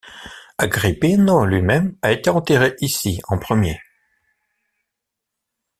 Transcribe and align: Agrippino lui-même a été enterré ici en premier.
Agrippino 0.57 1.45
lui-même 1.45 1.95
a 2.01 2.11
été 2.11 2.31
enterré 2.31 2.75
ici 2.79 3.21
en 3.27 3.37
premier. 3.37 3.79